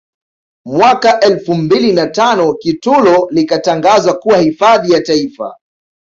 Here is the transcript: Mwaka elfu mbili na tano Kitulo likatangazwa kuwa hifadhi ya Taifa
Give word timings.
Mwaka 0.65 1.19
elfu 1.19 1.53
mbili 1.55 1.93
na 1.93 2.07
tano 2.07 2.53
Kitulo 2.53 3.27
likatangazwa 3.31 4.13
kuwa 4.19 4.37
hifadhi 4.37 4.93
ya 4.93 5.01
Taifa 5.01 5.55